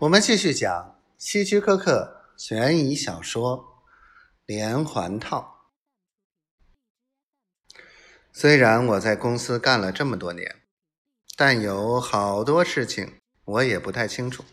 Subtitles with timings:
[0.00, 3.58] 我们继续讲希区柯克悬疑小说
[4.46, 5.72] 《连环套》。
[8.32, 10.62] 虽然我在公司干了这么多年，
[11.36, 14.44] 但有好多事情我也不太清楚。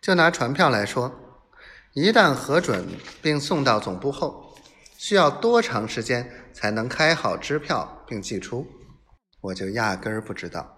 [0.00, 1.14] 就拿传票来说，
[1.92, 2.84] 一旦核准
[3.22, 4.58] 并送到总部后，
[4.98, 8.66] 需要多长时间才能开好支票并寄出，
[9.40, 10.75] 我就压根儿不知道。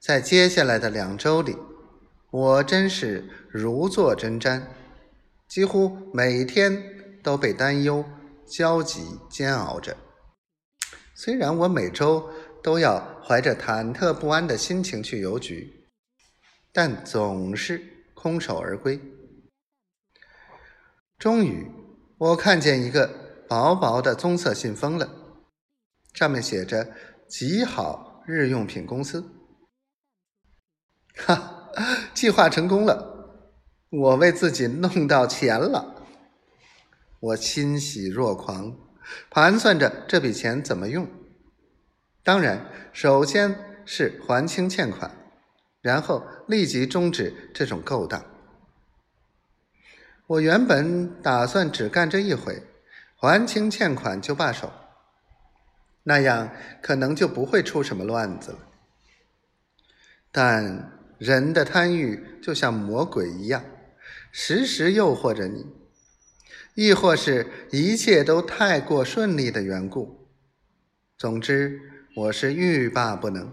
[0.00, 1.56] 在接下来的两周里，
[2.30, 4.62] 我真是如坐针毡，
[5.48, 8.04] 几乎每天都被担忧、
[8.46, 9.96] 焦急煎熬着。
[11.14, 12.30] 虽然我每周
[12.62, 15.88] 都要怀着忐忑不安的心情去邮局，
[16.72, 17.82] 但总是
[18.14, 19.00] 空手而归。
[21.18, 21.66] 终于，
[22.18, 25.10] 我看见一个薄薄的棕色信封了，
[26.14, 26.88] 上面写着
[27.26, 29.24] “极好日用品公司”。
[31.26, 31.70] 哈，
[32.14, 33.42] 计划成功了，
[33.90, 35.94] 我为自己弄到钱了，
[37.20, 38.76] 我欣喜若狂，
[39.30, 41.08] 盘算着这笔钱怎么用。
[42.22, 45.10] 当然，首先是还清欠款，
[45.80, 48.24] 然后立即终止这种勾当。
[50.26, 52.62] 我原本打算只干这一回，
[53.16, 54.70] 还清欠款就罢手，
[56.02, 56.50] 那样
[56.82, 58.58] 可能就不会出什么乱子了。
[60.30, 60.97] 但……
[61.18, 63.64] 人的贪欲就像魔鬼一样，
[64.30, 65.66] 时时诱惑着你，
[66.74, 70.28] 亦或是一切都太过顺利的缘故。
[71.16, 71.80] 总之，
[72.14, 73.52] 我是欲罢不能，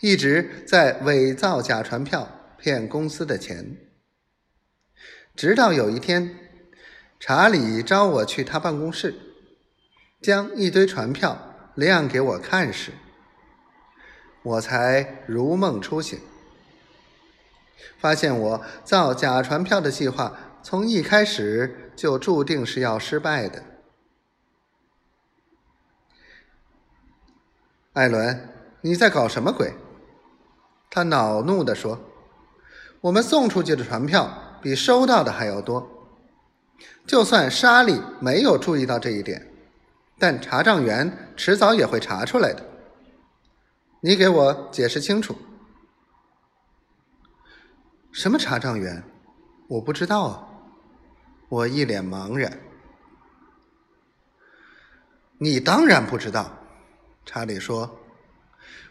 [0.00, 3.78] 一直在伪造假传票骗公司的钱。
[5.34, 6.34] 直到有一天，
[7.18, 9.14] 查理招我去他办公室，
[10.20, 12.92] 将一堆传票亮给我看时，
[14.42, 16.18] 我才如梦初醒。
[17.98, 23.62] 发现我造假传票的计划从一开始就注定是要失败的。
[27.92, 28.48] 艾伦，
[28.82, 29.72] 你在搞什么鬼？
[30.90, 31.98] 他恼怒地说
[33.00, 35.88] ：“我们送出去的传票比收到的还要多。
[37.06, 39.46] 就算莎莉没有注意到这一点，
[40.18, 42.62] 但查账员迟早也会查出来的。
[44.00, 45.36] 你给我解释清楚。”
[48.16, 49.04] 什么查账员？
[49.68, 50.48] 我不知道啊！
[51.50, 52.58] 我一脸茫然。
[55.36, 56.50] 你当然不知道，
[57.26, 58.00] 查理说。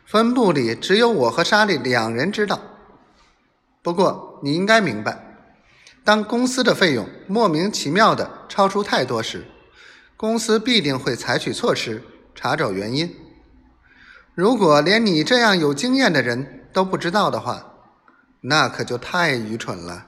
[0.06, 2.62] 分部里只有我和莎莉两人知道。
[3.82, 5.20] 不过你应该明白，
[6.04, 9.44] 当公司的费用莫名其妙的超出太多时，
[10.16, 12.04] 公司必定会采取措施
[12.36, 13.12] 查找原因。
[14.36, 17.72] 如果连你这样有经验的人都不知道的话，
[18.48, 20.06] 那可就太愚蠢了。